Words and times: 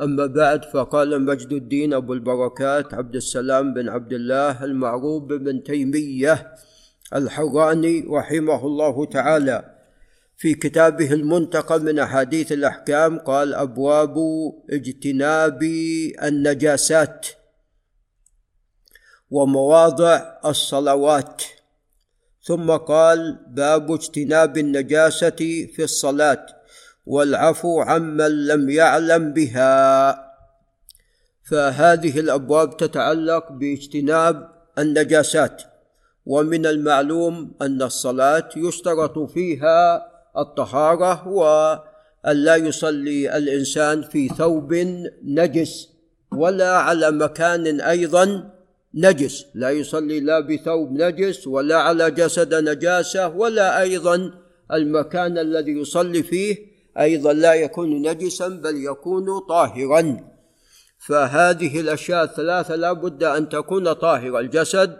أما 0.00 0.26
بعد 0.26 0.64
فقال 0.64 1.22
مجد 1.22 1.52
الدين 1.52 1.94
أبو 1.94 2.12
البركات 2.12 2.94
عبد 2.94 3.16
السلام 3.16 3.74
بن 3.74 3.88
عبد 3.88 4.12
الله 4.12 4.64
المعروف 4.64 5.22
بن 5.22 5.62
تيمية 5.62 6.54
الحراني 7.14 8.06
رحمه 8.10 8.66
الله 8.66 9.06
تعالى. 9.06 9.72
في 10.36 10.54
كتابه 10.54 11.12
المنتقى 11.12 11.80
من 11.80 11.98
أحاديث 11.98 12.52
الأحكام 12.52 13.18
قال 13.18 13.54
أبواب 13.54 14.16
اجتناب 14.70 15.62
النجاسات 16.22 17.26
ومواضع 19.30 20.20
الصلوات. 20.44 21.42
ثم 22.42 22.70
قال 22.70 23.38
باب 23.48 23.92
اجتناب 23.92 24.58
النجاسة 24.58 25.66
في 25.74 25.84
الصلاة. 25.84 26.46
والعفو 27.06 27.80
عمن 27.80 28.46
لم 28.46 28.70
يعلم 28.70 29.32
بها. 29.32 30.26
فهذه 31.50 32.20
الأبواب 32.20 32.76
تتعلق 32.76 33.52
باجتناب 33.52 34.48
النجاسات 34.78 35.62
ومن 36.26 36.66
المعلوم 36.66 37.54
أن 37.62 37.82
الصلاة 37.82 38.48
يشترط 38.56 39.18
فيها 39.18 40.06
الطهارة 40.38 41.28
وأن 41.28 42.36
لا 42.36 42.56
يصلي 42.56 43.36
الإنسان 43.36 44.02
في 44.02 44.28
ثوب 44.28 44.74
نجس 45.24 45.88
ولا 46.32 46.76
على 46.76 47.10
مكان 47.10 47.80
أيضا 47.80 48.50
نجس. 48.94 49.46
لا 49.54 49.70
يصلي 49.70 50.20
لا 50.20 50.40
بثوب 50.40 50.92
نجس 50.92 51.46
ولا 51.46 51.76
على 51.76 52.10
جسد 52.10 52.54
نجاسة 52.54 53.28
ولا 53.28 53.80
أيضا 53.80 54.30
المكان 54.72 55.38
الذي 55.38 55.72
يصلي 55.72 56.22
فيه 56.22 56.75
أيضا 57.00 57.32
لا 57.32 57.54
يكون 57.54 58.08
نجسا 58.08 58.48
بل 58.48 58.84
يكون 58.84 59.38
طاهرا. 59.48 60.20
فهذه 60.98 61.80
الأشياء 61.80 62.24
الثلاثة 62.24 62.74
لا 62.74 62.92
بد 62.92 63.24
أن 63.24 63.48
تكون 63.48 63.92
طاهره 63.92 64.40
الجسد 64.40 64.96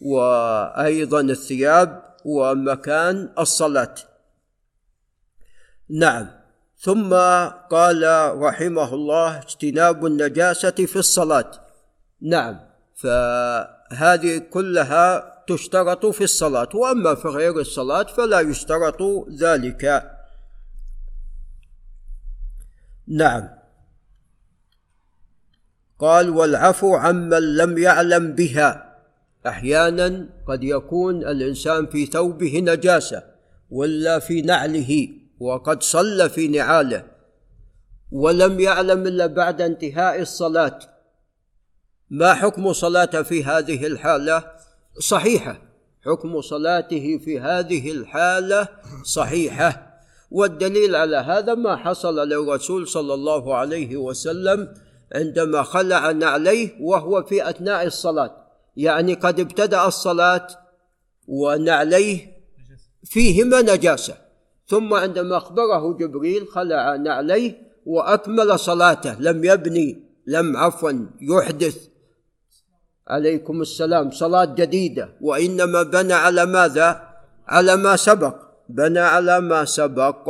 وأيضا 0.00 1.20
الثياب 1.20 2.02
ومكان 2.24 3.32
الصلاة. 3.38 3.94
نعم. 5.90 6.26
ثم 6.78 7.14
قال 7.70 8.32
رحمه 8.42 8.94
الله 8.94 9.38
اجتناب 9.38 10.06
النجاسة 10.06 10.70
في 10.70 10.96
الصلاة. 10.96 11.50
نعم. 12.20 12.60
فهذه 12.94 14.38
كلها 14.38 15.36
تشترط 15.48 16.06
في 16.06 16.24
الصلاة 16.24 16.68
وأما 16.74 17.14
في 17.14 17.28
غير 17.28 17.60
الصلاة 17.60 18.02
فلا 18.02 18.40
يشترط 18.40 19.02
ذلك. 19.40 20.15
نعم. 23.08 23.48
قال 25.98 26.30
والعفو 26.30 26.94
عمن 26.94 27.56
لم 27.56 27.78
يعلم 27.78 28.32
بها. 28.32 28.96
أحيانا 29.46 30.28
قد 30.48 30.64
يكون 30.64 31.16
الإنسان 31.16 31.86
في 31.86 32.06
ثوبه 32.06 32.58
نجاسة 32.58 33.22
ولا 33.70 34.18
في 34.18 34.42
نعله 34.42 35.08
وقد 35.40 35.82
صلى 35.82 36.28
في 36.28 36.48
نعاله 36.48 37.04
ولم 38.12 38.60
يعلم 38.60 39.06
إلا 39.06 39.26
بعد 39.26 39.60
انتهاء 39.60 40.20
الصلاة. 40.20 40.78
ما 42.10 42.34
حكم 42.34 42.72
صلاته 42.72 43.22
في 43.22 43.44
هذه 43.44 43.86
الحالة؟ 43.86 44.44
صحيحة. 44.98 45.58
حكم 46.04 46.40
صلاته 46.40 47.18
في 47.18 47.40
هذه 47.40 47.92
الحالة 47.92 48.68
صحيحة. 49.04 49.85
والدليل 50.30 50.96
على 50.96 51.16
هذا 51.16 51.54
ما 51.54 51.76
حصل 51.76 52.28
للرسول 52.28 52.88
صلى 52.88 53.14
الله 53.14 53.54
عليه 53.54 53.96
وسلم 53.96 54.74
عندما 55.14 55.62
خلع 55.62 56.10
نعليه 56.10 56.76
وهو 56.80 57.22
في 57.22 57.50
أثناء 57.50 57.86
الصلاة. 57.86 58.46
يعني 58.76 59.14
قد 59.14 59.40
ابتدأ 59.40 59.86
الصلاة 59.86 60.46
ونعليه 61.28 62.36
فيهما 63.04 63.62
نجاسة. 63.62 64.14
ثم 64.66 64.94
عندما 64.94 65.36
أخبره 65.36 65.96
جبريل 65.96 66.48
خلع 66.48 66.96
نعليه 66.96 67.66
وأكمل 67.86 68.58
صلاته 68.58 69.20
لم 69.20 69.44
يبني 69.44 70.02
لم 70.26 70.56
عفوا 70.56 70.92
يحدث. 71.20 71.88
عليكم 73.08 73.60
السلام 73.60 74.10
صلاة 74.10 74.44
جديدة 74.44 75.08
وإنما 75.20 75.82
بنى 75.82 76.12
على 76.12 76.46
ماذا؟ 76.46 77.08
على 77.46 77.76
ما 77.76 77.96
سبق. 77.96 78.45
بنى 78.68 79.00
على 79.00 79.40
ما 79.40 79.64
سبق 79.64 80.28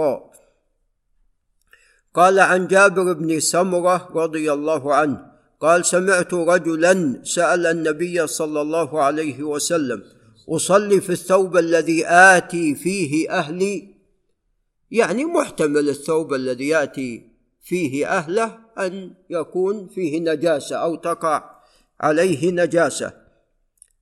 قال 2.15 2.41
عن 2.41 2.67
جابر 2.67 3.13
بن 3.13 3.41
سمرة 3.41 4.09
رضي 4.15 4.53
الله 4.53 4.95
عنه 4.95 5.27
قال 5.61 5.85
سمعت 5.85 6.35
رجلا 6.35 7.21
سأل 7.25 7.67
النبي 7.67 8.27
صلى 8.27 8.61
الله 8.61 9.03
عليه 9.03 9.43
وسلم 9.43 10.03
أصلي 10.49 11.01
في 11.01 11.11
الثوب 11.11 11.57
الذي 11.57 12.07
آتي 12.07 12.75
فيه 12.75 13.31
أهلي؟ 13.31 13.95
يعني 14.91 15.25
محتمل 15.25 15.89
الثوب 15.89 16.35
الذي 16.35 16.69
يأتي 16.69 17.29
فيه 17.63 18.07
أهله 18.07 18.59
أن 18.79 19.15
يكون 19.31 19.89
فيه 19.89 20.21
نجاسة 20.21 20.77
أو 20.77 20.95
تقع 20.95 21.51
عليه 22.01 22.51
نجاسة. 22.51 23.13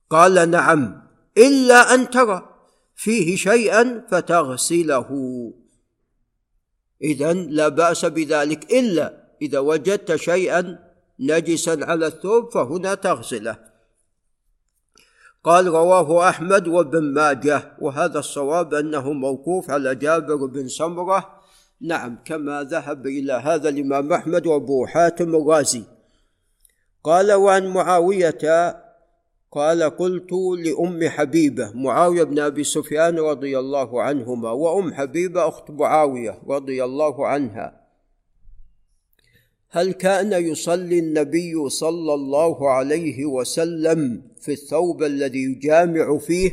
قال 0.09 0.51
نعم 0.51 1.01
إلا 1.37 1.93
أن 1.93 2.09
ترى. 2.09 2.54
فيه 2.95 3.35
شيئا 3.35 4.05
فتغسله. 4.09 5.09
اذا 7.01 7.33
لا 7.33 7.67
بأس 7.67 8.05
بذلك 8.05 8.71
إلا 8.71 9.13
إذا 9.41 9.59
وجدت 9.59 10.15
شيئا 10.15 10.79
نجسا 11.19 11.79
على 11.81 12.07
الثوب 12.07 12.49
فهنا 12.49 12.95
تغسله. 12.95 13.57
قال 15.43 15.67
رواه 15.67 16.29
أحمد 16.29 16.67
وابن 16.67 17.03
ماجه 17.13 17.77
وهذا 17.81 18.19
الصواب 18.19 18.73
أنه 18.73 19.13
موقوف 19.13 19.69
على 19.69 19.95
جابر 19.95 20.45
بن 20.45 20.67
سمرة. 20.67 21.41
نعم 21.81 22.17
كما 22.25 22.63
ذهب 22.63 23.07
إلى 23.07 23.33
هذا 23.33 23.69
الإمام 23.69 24.13
أحمد 24.13 24.45
وأبو 24.45 24.85
حاتم 24.85 25.35
الرازي. 25.35 25.83
قال 27.03 27.33
وعن 27.33 27.67
معاوية 27.67 28.84
قال 29.55 29.83
قلت 29.83 30.31
لأم 30.59 31.09
حبيبة 31.09 31.71
معاوية 31.75 32.23
بن 32.23 32.39
أبي 32.39 32.63
سفيان 32.63 33.19
رضي 33.19 33.59
الله 33.59 34.01
عنهما 34.01 34.51
وأم 34.51 34.93
حبيبة 34.93 35.47
أخت 35.47 35.71
معاوية 35.71 36.41
رضي 36.47 36.83
الله 36.83 37.27
عنها. 37.27 37.85
هل 39.69 39.91
كان 39.91 40.33
يصلي 40.33 40.99
النبي 40.99 41.69
صلى 41.69 42.13
الله 42.13 42.69
عليه 42.69 43.25
وسلم 43.25 44.21
في 44.41 44.51
الثوب 44.51 45.03
الذي 45.03 45.43
يجامع 45.43 46.17
فيه؟ 46.17 46.51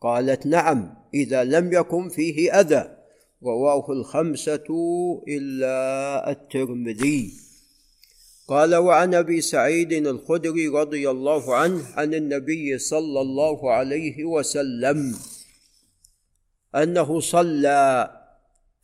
قالت 0.00 0.46
نعم 0.46 0.94
إذا 1.14 1.44
لم 1.44 1.72
يكن 1.72 2.08
فيه 2.08 2.52
أذى. 2.60 2.96
رواه 3.42 3.92
الخمسة 3.92 4.68
إلا 5.28 6.30
الترمذي. 6.30 7.32
قال 8.52 8.74
وعن 8.74 9.14
أبي 9.14 9.40
سعيد 9.40 9.92
الخدري 9.92 10.68
رضي 10.68 11.10
الله 11.10 11.56
عنه 11.56 11.82
عن 11.96 12.14
النبي 12.14 12.78
صلى 12.78 13.20
الله 13.20 13.72
عليه 13.72 14.24
وسلم 14.24 15.14
أنه 16.74 17.20
صلى 17.20 18.10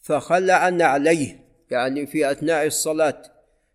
فخلع 0.00 0.68
نعليه 0.68 1.44
يعني 1.70 2.06
في 2.06 2.30
أثناء 2.30 2.66
الصلاة 2.66 3.22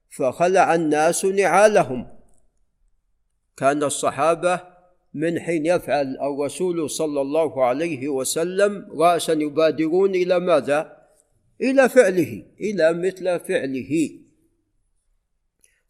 فخلع 0.09 0.75
الناس 0.75 1.25
نعالهم. 1.25 2.07
كان 3.57 3.83
الصحابة 3.83 4.61
من 5.13 5.39
حين 5.39 5.65
يفعل 5.65 6.17
الرسول 6.21 6.89
صلى 6.89 7.21
الله 7.21 7.65
عليه 7.65 8.07
وسلم 8.07 8.87
راسا 9.01 9.33
يبادرون 9.33 10.15
إلى 10.15 10.39
ماذا؟ 10.39 10.97
إلى 11.61 11.89
فعله 11.89 12.43
إلى 12.59 12.93
مثل 12.93 13.39
فعله. 13.39 14.22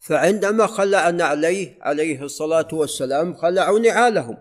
فعندما 0.04 0.66
خلع 0.66 1.10
نعليه 1.10 1.78
عليه 1.80 2.22
الصلاة 2.22 2.68
والسلام 2.72 3.34
خلعوا 3.34 3.78
نعالهم. 3.78 4.36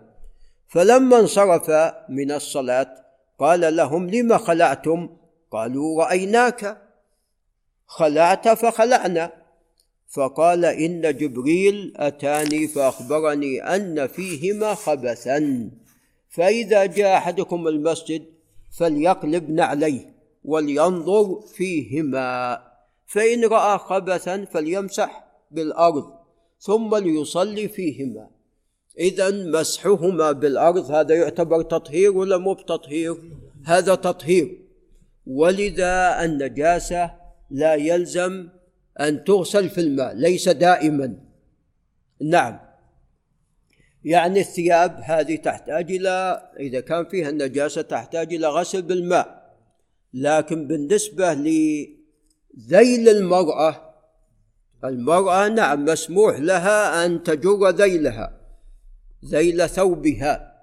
فلما 0.68 1.20
انصرف 1.20 1.70
من 2.10 2.32
الصلاة 2.32 2.96
قال 3.40 3.76
لهم 3.76 4.10
لم 4.10 4.38
خلعتم؟ 4.38 5.10
قالوا 5.52 6.04
رأيناك. 6.04 6.78
خلعت 7.86 8.48
فخلعنا. 8.48 9.32
فقال 10.10 10.66
إن 10.66 11.18
جبريل 11.18 11.94
أتاني 11.96 12.68
فأخبرني 12.68 13.76
أن 13.76 14.08
فيهما 14.08 14.74
خبثا. 14.74 15.70
فإذا 16.30 16.86
جاء 16.86 17.18
أحدكم 17.18 17.68
المسجد 17.68 18.26
فليقلب 18.80 19.50
نعليه 19.50 20.14
ولينظر 20.46 21.42
فيهما. 21.42 22.62
فإن 23.08 23.46
رأى 23.46 23.78
خبثا 23.78 24.46
فليمسح 24.46 25.23
بالأرض 25.54 26.14
ثم 26.60 26.96
ليصلي 26.96 27.68
فيهما. 27.68 28.30
اذا 29.00 29.32
مسحهما 29.32 30.32
بالأرض 30.32 30.92
هذا 30.92 31.16
يعتبر 31.16 31.62
تطهير 31.62 32.18
ولا 32.18 32.38
مو 32.38 32.54
بتطهير؟ 32.54 33.18
هذا 33.66 33.96
تطهير. 33.96 34.62
ولذا 35.28 36.24
النجاسة 36.26 37.12
لا 37.52 37.76
يلزم 37.76 38.50
أن 39.00 39.24
تغسل 39.24 39.70
في 39.70 39.82
الماء 39.82 40.14
ليس 40.16 40.50
دائما. 40.50 41.16
نعم. 42.22 42.60
يعني 44.04 44.40
الثياب 44.40 45.00
هذه 45.04 45.36
تحتاج 45.36 45.92
إلى 45.92 46.50
إذا 46.60 46.80
كان 46.80 47.06
فيها 47.06 47.30
النجاسة 47.30 47.82
تحتاج 47.82 48.34
إلى 48.34 48.48
غسل 48.48 48.82
بالماء. 48.82 49.56
لكن 50.14 50.68
بالنسبة 50.68 51.34
لذيل 51.34 53.10
المرأة 53.10 53.93
المرأة 54.86 55.48
نعم 55.48 55.86
مسموح 55.86 56.40
لها 56.40 57.06
أن 57.06 57.24
تجر 57.24 57.70
ذيلها 57.70 58.44
ذيل 59.26 59.70
ثوبها. 59.70 60.54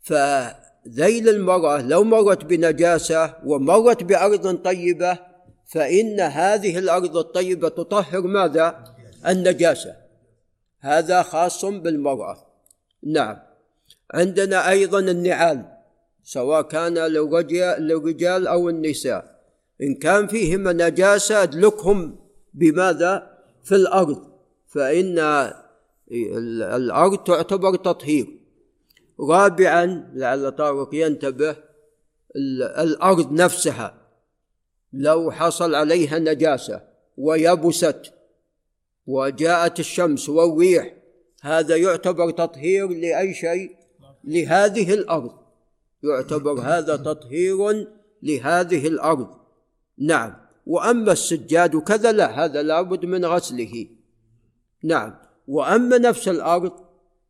فذيل 0.00 1.28
المرأة 1.28 1.82
لو 1.82 2.04
مرت 2.04 2.44
بنجاسة 2.44 3.34
ومرت 3.44 4.02
بأرض 4.02 4.56
طيبة 4.56 5.18
فإن 5.66 6.20
هذه 6.20 6.78
الأرض 6.78 7.16
الطيبة 7.16 7.68
تطهر 7.68 8.20
ماذا؟ 8.20 8.84
النجاسة. 9.26 9.96
هذا 10.80 11.22
خاص 11.22 11.64
بالمرأة. 11.64 12.46
نعم. 13.02 13.36
عندنا 14.14 14.70
أيضا 14.70 14.98
النعال 14.98 15.64
سواء 16.22 16.62
كان 16.62 16.94
للرجال 17.78 18.46
أو 18.46 18.68
النساء. 18.68 19.38
إن 19.82 19.94
كان 19.94 20.26
فيهما 20.26 20.72
نجاسة 20.72 21.42
أدلكهم 21.42 22.18
بماذا؟ 22.54 23.37
في 23.68 23.74
الأرض 23.74 24.22
فإن 24.66 25.18
الأرض 26.62 27.18
تعتبر 27.24 27.76
تطهير. 27.76 28.26
رابعا 29.20 30.10
لعل 30.14 30.52
طارق 30.52 30.94
ينتبه 30.94 31.56
الأرض 32.78 33.32
نفسها. 33.32 33.94
لو 34.92 35.30
حصل 35.30 35.74
عليها 35.74 36.18
نجاسة 36.18 36.82
ويبست 37.16 38.12
وجاءت 39.06 39.80
الشمس 39.80 40.28
والريح 40.28 40.94
هذا 41.42 41.76
يعتبر 41.76 42.30
تطهير 42.30 42.88
لأي 42.88 43.34
شيء؟ 43.34 43.76
لهذه 44.24 44.94
الأرض. 44.94 45.32
يعتبر 46.02 46.60
هذا 46.60 46.96
تطهير 46.96 47.86
لهذه 48.22 48.86
الأرض. 48.86 49.28
نعم. 49.98 50.47
وأما 50.68 51.12
السجاد 51.12 51.76
كذا 51.76 52.12
لا 52.12 52.44
هذا 52.44 52.62
لابد 52.62 53.04
من 53.04 53.24
غسله. 53.24 53.86
نعم. 54.84 55.14
وأما 55.48 55.98
نفس 55.98 56.28
الأرض 56.28 56.72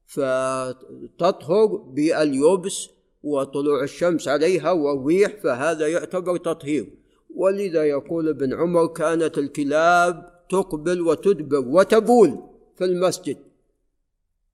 فتطهر 0.07 1.67
باليبس 1.67 2.89
وطلوع 3.23 3.83
الشمس 3.83 4.29
عليها 4.29 4.71
والريح 4.71 5.37
فهذا 5.43 5.89
يعتبر 5.89 6.37
تطهير. 6.37 6.87
ولذا 7.35 7.85
يقول 7.85 8.29
ابن 8.29 8.55
عمر 8.55 8.87
كانت 8.87 9.39
الكلاب 9.39 10.43
تقبل 10.51 11.01
وتدبر 11.01 11.65
وتبول 11.67 12.43
في 12.77 12.85
المسجد 12.85 13.37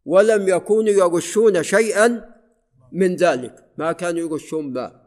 ولم 0.07 0.49
يكونوا 0.49 0.91
يرشون 0.91 1.63
شيئا 1.63 2.35
من 2.93 3.17
ذلك. 3.17 3.65
ما 3.79 3.93
كانوا 3.93 4.21
يرشون 4.21 4.73
ماء 4.73 5.05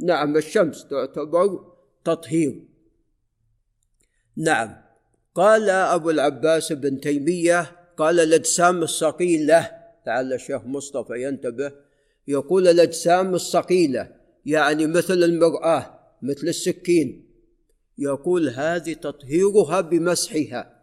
نعم 0.00 0.36
الشمس 0.36 0.86
تعتبر 0.86 1.64
تطهير. 2.04 2.67
نعم. 4.38 4.76
قال 5.34 5.70
أبو 5.70 6.10
العباس 6.10 6.72
بن 6.72 7.00
تيمية 7.00 7.72
قال 7.96 8.20
الأجسام 8.20 8.82
الصقيلة 8.82 9.70
لعل 10.06 10.32
الشيخ 10.32 10.62
مصطفى 10.64 11.22
ينتبه 11.22 11.72
يقول 12.28 12.68
الأجسام 12.68 13.34
الصقيلة 13.34 14.12
يعني 14.46 14.86
مثل 14.86 15.14
المرآة 15.14 15.98
مثل 16.22 16.48
السكين. 16.48 17.28
يقول 17.98 18.48
هذه 18.48 18.92
تطهيرها 18.92 19.80
بمسحها. 19.80 20.82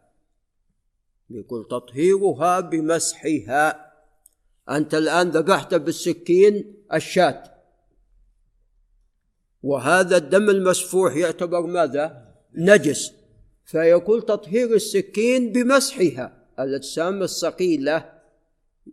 يقول 1.29 1.67
تطهيرها 1.67 2.59
بمسحها. 2.59 3.91
أنت 4.69 4.95
الآن 4.95 5.29
ذبحت 5.29 5.73
بالسكين 5.73 6.75
الشاة. 6.93 7.43
وهذا 9.63 10.17
الدم 10.17 10.49
المسفوح 10.49 11.15
يعتبر 11.15 11.61
ماذا؟ 11.61 12.33
نجس. 12.55 13.25
فيقول 13.65 14.21
تطهير 14.21 14.73
السكين 14.73 15.51
بمسحها. 15.51 16.45
الأجسام 16.59 17.23
الثقيلة 17.23 18.12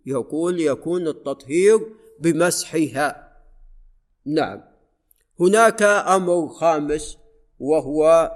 يقول 0.06 0.60
يكون 0.60 1.08
التطهير 1.08 1.80
بمسحها. 2.20 3.38
نعم. 4.26 4.62
هناك 5.40 5.82
أمر 5.82 6.48
خامس 6.48 7.19
وهو 7.60 8.32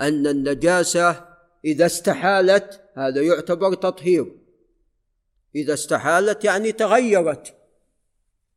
أن 0.00 0.26
النجاسة 0.26 1.24
إذا 1.64 1.86
استحالت 1.86 2.80
هذا 2.94 3.22
يعتبر 3.22 3.74
تطهير. 3.74 4.32
إذا 5.54 5.74
استحالت 5.74 6.44
يعني 6.44 6.72
تغيرت. 6.72 7.54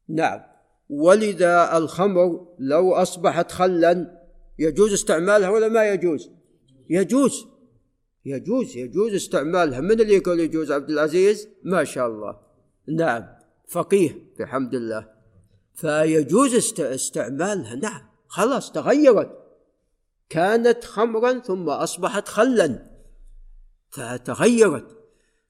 نعم. 0.07 0.41
ولذا 0.89 1.77
الخمر 1.77 2.47
لو 2.59 2.93
أصبحت 2.93 3.51
خلا 3.51 4.19
يجوز 4.59 4.93
استعمالها 4.93 5.49
ولا 5.49 5.67
ما 5.67 5.89
يجوز؟ 5.89 6.38
يجوز. 6.89 7.47
يجوز 8.25 8.77
يجوز 8.77 9.13
استعمالها. 9.13 9.81
من 9.81 9.91
اللي 9.91 10.13
يقول 10.13 10.39
يجوز 10.39 10.71
عبد 10.71 10.89
العزيز؟ 10.89 11.47
ما 11.63 11.83
شاء 11.83 12.07
الله. 12.07 12.39
نعم 12.87 13.25
فقيه 13.67 14.15
بحمد 14.39 14.75
الله. 14.75 15.07
فيجوز 15.73 16.79
استعمالها. 16.79 17.75
نعم 17.75 18.01
خلاص 18.27 18.71
تغيرت. 18.71 19.31
كانت 20.29 20.83
خمرا 20.83 21.39
ثم 21.39 21.69
أصبحت 21.69 22.27
خلا. 22.27 22.89
فتغيرت. 23.89 24.99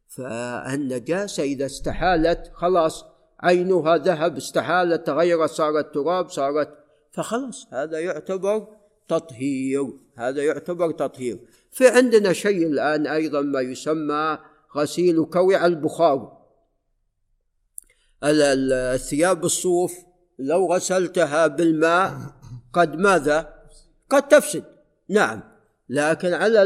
فالنجاسة 0.08 1.44
إذا 1.44 1.66
استحالت 1.66 2.52
خلاص 2.54 3.06
عينها 3.40 3.98
ذهب 3.98 4.38
استحالت 4.38 5.08
تغيرت 5.08 5.50
صارت 5.50 5.94
تراب 5.94 6.30
صارت 6.30 6.70
فخلاص 7.12 7.68
هذا 7.74 8.00
يعتبر 8.00 8.68
تطهير. 9.10 9.94
هذا 10.16 10.44
يعتبر 10.44 10.92
تطهير. 10.92 11.40
في 11.72 11.88
عندنا 11.88 12.34
شيء 12.34 12.68
الآن 12.68 13.08
أيضا 13.08 13.42
ما 13.42 13.62
يسمى 13.62 14.38
غسيل 14.76 15.26
كوع 15.26 15.66
البخار. 15.66 16.40
الثياب 18.24 19.46
الصوف 19.46 19.94
لو 20.40 20.74
غسلتها 20.74 21.48
بالماء 21.48 22.18
قد 22.74 22.96
ماذا؟ 22.96 23.54
قد 24.10 24.28
تفسد. 24.28 24.64
نعم. 25.10 25.44
لكن 25.90 26.34
على 26.34 26.66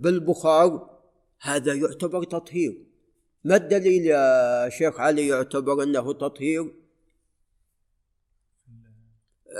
بالبخار 0.00 1.00
هذا 1.40 1.74
يعتبر 1.74 2.24
تطهير. 2.24 2.86
ما 3.44 3.56
الدليل 3.56 4.06
يا 4.06 4.68
شيخ 4.68 5.00
علي 5.00 5.28
يعتبر 5.28 5.82
أنه 5.82 6.12
تطهير؟ 6.12 6.74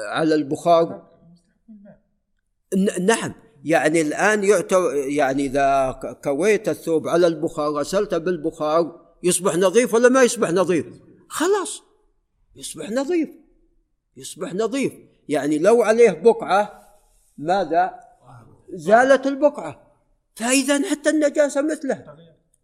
على 0.08 0.34
البخار 0.34 1.09
نعم. 3.00 3.34
يعني 3.64 4.00
الآن 4.00 4.44
يعتبر 4.44 4.94
يعني 4.94 5.46
إذا 5.46 5.92
كويت 6.24 6.68
الثوب 6.68 7.08
على 7.08 7.26
البخار 7.26 7.70
غسلته 7.70 8.18
بالبخار 8.18 9.00
يصبح 9.22 9.56
نظيف 9.56 9.94
ولا 9.94 10.08
ما 10.08 10.22
يصبح 10.22 10.50
نظيف؟ 10.50 10.86
خلاص 11.28 11.82
يصبح 12.56 12.90
نظيف 12.90 13.28
يصبح 14.16 14.54
نظيف. 14.54 14.92
يعني 15.28 15.58
لو 15.58 15.82
عليه 15.82 16.10
بقعة 16.10 16.88
ماذا؟ 17.38 18.00
زالت 18.72 19.26
البقعة. 19.26 19.90
فإذا 20.34 20.90
حتى 20.90 21.10
النجاسة 21.10 21.62
مثلها 21.62 22.16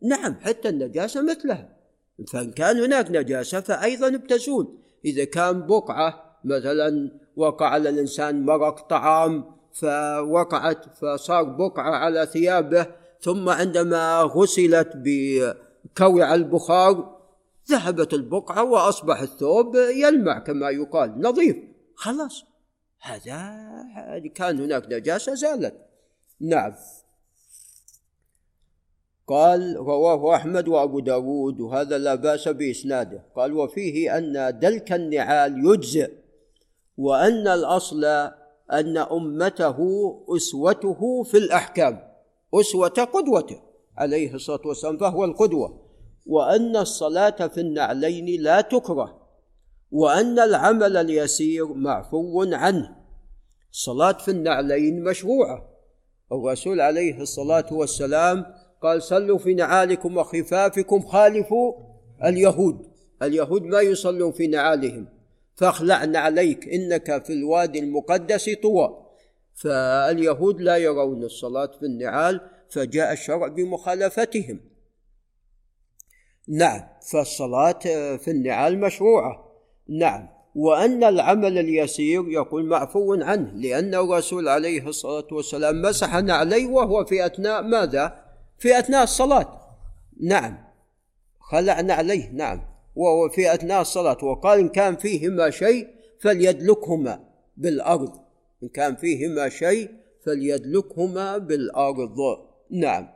نعم 0.03 0.35
حتى 0.41 0.69
النجاسة 0.69 1.23
مثلها 1.23 1.77
فإن 2.33 2.53
كان 2.53 2.81
هناك 2.81 3.11
نجاسة 3.11 3.61
فأيضا 3.61 4.09
بتزول 4.09 4.79
إذا 5.05 5.25
كان 5.25 5.67
بقعة 5.67 6.39
مثلا 6.45 7.11
وقع 7.37 7.69
على 7.69 7.89
الإنسان 7.89 8.45
مرق 8.45 8.89
طعام 8.89 9.45
فوقعت 9.81 10.99
فصار 10.99 11.43
بقعة 11.43 11.91
على 11.91 12.27
ثيابه. 12.27 12.87
ثم 13.21 13.49
عندما 13.49 14.21
غسلت 14.23 14.93
بكوع 14.95 16.35
البخار 16.35 17.17
ذهبت 17.71 18.15
البقعة 18.15 18.65
وأصبح 18.65 19.21
الثوب 19.21 19.77
يلمع 19.77 20.39
كما 20.39 20.71
يقال 20.71 21.21
نظيف. 21.21 21.57
خلاص. 21.95 22.45
هذا 23.01 23.29
كان 24.35 24.61
هناك 24.61 24.93
نجاسة 24.93 25.35
زالت. 25.35 25.75
نعم. 26.41 26.75
قال 29.27 29.77
رواه 29.77 30.37
أحمد 30.37 30.69
وأبو 30.69 31.01
داود 31.01 31.61
وهذا 31.61 31.99
لا 31.99 32.15
بأس 32.15 32.49
بإسناده. 32.49 33.23
قال 33.37 33.53
وفيه 33.53 34.19
أن 34.19 34.59
دلك 34.59 34.93
النعال 34.93 35.67
يجزئ 35.67 36.13
وأن 36.97 37.49
الأصل 37.49 38.31
أن 38.73 38.97
أمته 38.99 39.79
أسوته 40.37 41.23
في 41.23 41.37
الأحكام. 41.37 42.03
أسوة 42.55 42.89
قدوته 42.89 43.61
عليه 43.97 44.35
الصلاة 44.35 44.61
والسلام 44.65 44.99
فهو 44.99 45.25
القدوة. 45.25 45.87
وأن 46.27 46.77
الصلاة 46.77 47.47
في 47.47 47.61
النعلين 47.61 48.43
لا 48.43 48.61
تكره. 48.61 49.27
وأن 49.91 50.39
العمل 50.39 50.97
اليسير 50.97 51.75
معفو 51.75 52.43
عنه. 52.53 52.97
الصلاه 53.73 54.13
في 54.13 54.31
النعلين 54.31 55.05
مشروعة. 55.05 55.69
الرسول 56.33 56.81
عليه 56.81 57.21
الصلاة 57.21 57.67
والسلام 57.73 58.47
قال 58.83 59.03
صلوا 59.03 59.39
في 59.39 59.55
نعالكم 59.55 60.17
وخفافكم 60.17 61.01
خالفوا 61.01 61.73
اليهود. 62.25 62.87
اليهود 63.23 63.63
ما 63.63 63.81
يصلون 63.81 64.33
في 64.33 64.47
نعالهم. 64.47 65.16
فاخلع 65.57 66.05
نعليك 66.05 66.69
إنك 66.69 67.25
في 67.25 67.33
الوادي 67.33 67.79
المقدس 67.79 68.51
طوى. 68.63 69.07
فاليهود 69.55 70.61
لا 70.61 70.77
يرون 70.77 71.25
الصلاة 71.25 71.71
في 71.81 71.87
النعال 71.87 72.41
فجاء 72.71 73.13
الشرع 73.13 73.49
بمخالفتهم. 73.49 74.61
نعم 76.49 76.83
فالصلاة 77.13 77.79
في 78.17 78.31
النعال 78.31 78.81
مشروعة. 78.81 79.53
نعم 79.89 80.29
وأن 80.55 81.05
العمل 81.05 81.59
اليسير 81.59 82.29
يقول 82.29 82.67
معفو 82.67 83.15
عنه 83.15 83.53
لأن 83.55 83.95
الرسول 83.95 84.49
عليه 84.49 84.89
الصلاة 84.89 85.27
والسلام 85.33 85.83
مسح 85.83 86.15
نعليه 86.15 86.67
وهو 86.67 87.05
في 87.05 87.27
أثناء 87.27 87.63
ماذا؟ 87.63 88.25
في 88.59 88.79
أثناء 88.79 89.03
الصلاة. 89.03 89.61
نعم 90.21 90.59
خلع 91.41 91.81
نعليه 91.81 92.31
نعم. 92.33 92.76
وهو 92.97 93.29
في 93.29 93.55
أثناء 93.55 93.81
الصلاة 93.81 94.25
وقال 94.25 94.59
إن 94.59 94.69
كان 94.69 94.97
فيهما 94.97 95.51
شيء 95.51 95.89
فليدلكهما 96.21 97.21
بالأرض. 97.57 98.13
إن 98.63 98.69
كان 98.69 98.97
فيهما 98.97 99.49
شيء 99.49 99.91
فليدلكهما 100.27 101.39
بالأرض. 101.39 102.19
نعم. 102.71 103.09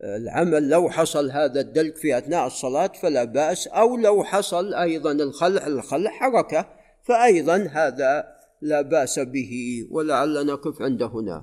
فالعمل 0.00 0.68
لو 0.68 0.90
حصل 0.90 1.30
هذا 1.30 1.60
الدلك 1.60 1.96
في 1.96 2.18
أثناء 2.18 2.46
الصلاة 2.46 2.92
فلا 3.02 3.24
بأس 3.24 3.66
أو 3.68 3.96
لو 3.96 4.24
حصل 4.24 4.74
أيضا 4.74 5.12
الخلع 5.12 5.66
الخلع 5.66 6.10
حركة 6.10 6.66
فأيضا 7.02 7.56
هذا 7.72 8.34
لا 8.62 8.80
بأس 8.80 9.18
به 9.18 9.52
ولعل 9.90 10.46
نقف 10.46 10.82
عند 10.82 11.02
هنا. 11.02 11.42